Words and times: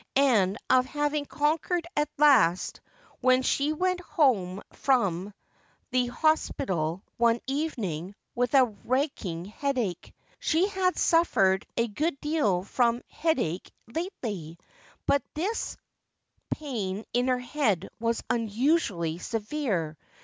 and 0.15 0.57
of 0.67 0.87
having 0.87 1.25
conquered 1.25 1.85
at 1.95 2.09
last, 2.17 2.81
when 3.19 3.43
she 3.43 3.71
went 3.71 3.99
home 3.99 4.59
from 4.73 5.31
the 5.91 6.07
hos 6.07 6.49
pital 6.57 7.03
one 7.17 7.39
evening 7.45 8.15
with 8.33 8.55
a 8.55 8.65
racking 8.83 9.45
headache. 9.45 10.11
She 10.39 10.67
had 10.67 10.95
svorered 10.95 11.65
a 11.77 11.87
good 11.87 12.19
deal 12.19 12.63
from 12.63 13.03
headache 13.09 13.69
lately, 13.93 14.57
but 15.05 15.21
this 15.35 15.77
vain 16.57 17.05
in 17.13 17.27
her 17.27 17.37
heal 17.37 17.81
was 17.99 18.23
unusually 18.27 19.19
severe. 19.19 19.99